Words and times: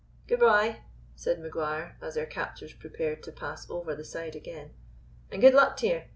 "Good 0.27 0.39
bye," 0.39 0.81
said 1.15 1.39
Maguire, 1.39 1.95
as 2.01 2.15
their 2.15 2.25
captors 2.25 2.73
prepared 2.73 3.21
to 3.21 3.31
pass 3.31 3.69
over 3.69 3.93
the 3.93 4.03
side 4.03 4.35
again. 4.35 4.71
"An' 5.29 5.41
good 5.41 5.53
luck 5.53 5.77
to 5.77 5.85
ye. 5.87 6.03